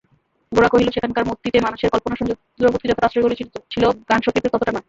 [0.51, 3.47] গোরা কহিল, সেখানকার মূর্তিতে মানুষের কল্পনা সৌন্দর্যবোধকে যতটা আশ্রয় করেছিল
[4.01, 4.79] জ্ঞানভক্তিকে ততটা নয়।